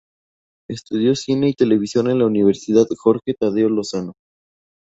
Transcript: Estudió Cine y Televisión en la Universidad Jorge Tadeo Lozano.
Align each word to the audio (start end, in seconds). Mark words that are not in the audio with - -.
Estudió 0.67 1.15
Cine 1.15 1.49
y 1.49 1.53
Televisión 1.53 2.09
en 2.09 2.17
la 2.17 2.25
Universidad 2.25 2.87
Jorge 2.99 3.35
Tadeo 3.39 3.69
Lozano. 3.69 4.13